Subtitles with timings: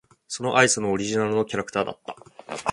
[0.27, 2.15] そのアイスのオリジナルのキャラクターだった。